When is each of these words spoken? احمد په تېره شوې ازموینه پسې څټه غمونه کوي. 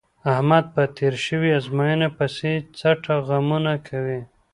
احمد 0.33 0.65
په 0.73 0.83
تېره 0.95 1.19
شوې 1.27 1.49
ازموینه 1.59 2.07
پسې 2.17 2.51
څټه 2.77 3.15
غمونه 3.27 3.73
کوي. 3.87 4.21